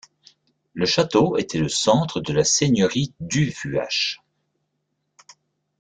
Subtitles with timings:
[0.73, 4.23] Le château était le centre de la seigneurie du Vuache.